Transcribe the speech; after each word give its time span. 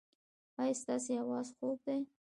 ایا 0.61 0.73
ستاسو 0.81 1.11
اواز 1.23 1.47
خوږ 1.57 1.77
دی؟ 1.85 1.97